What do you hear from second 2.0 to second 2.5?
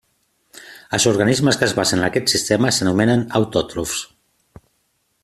en aquest